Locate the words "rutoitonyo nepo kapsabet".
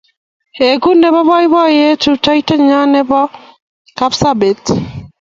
2.09-4.63